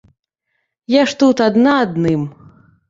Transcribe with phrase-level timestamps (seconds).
[0.95, 2.21] Я ж тут адна адным.